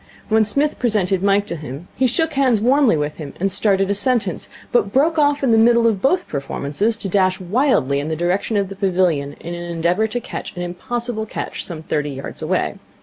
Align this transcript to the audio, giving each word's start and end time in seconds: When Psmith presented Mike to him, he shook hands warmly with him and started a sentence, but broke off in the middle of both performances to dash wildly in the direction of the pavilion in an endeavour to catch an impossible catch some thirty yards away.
When 0.29 0.43
Psmith 0.43 0.79
presented 0.79 1.21
Mike 1.21 1.45
to 1.45 1.55
him, 1.55 1.87
he 1.95 2.07
shook 2.07 2.33
hands 2.33 2.59
warmly 2.59 2.97
with 2.97 3.17
him 3.17 3.35
and 3.39 3.51
started 3.51 3.91
a 3.91 3.93
sentence, 3.93 4.49
but 4.71 4.91
broke 4.91 5.19
off 5.19 5.43
in 5.43 5.51
the 5.51 5.59
middle 5.59 5.85
of 5.85 6.01
both 6.01 6.27
performances 6.27 6.97
to 6.97 7.07
dash 7.07 7.39
wildly 7.39 7.99
in 7.99 8.07
the 8.07 8.15
direction 8.15 8.57
of 8.57 8.69
the 8.69 8.75
pavilion 8.75 9.33
in 9.39 9.53
an 9.53 9.69
endeavour 9.69 10.07
to 10.07 10.19
catch 10.19 10.55
an 10.55 10.63
impossible 10.63 11.27
catch 11.27 11.63
some 11.63 11.83
thirty 11.83 12.09
yards 12.09 12.41
away. 12.41 12.77